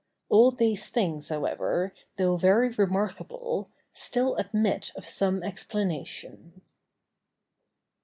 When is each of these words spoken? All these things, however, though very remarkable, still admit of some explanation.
All 0.29 0.49
these 0.49 0.89
things, 0.89 1.29
however, 1.29 1.93
though 2.17 2.35
very 2.35 2.69
remarkable, 2.71 3.69
still 3.93 4.35
admit 4.37 4.91
of 4.95 5.05
some 5.05 5.43
explanation. 5.43 6.63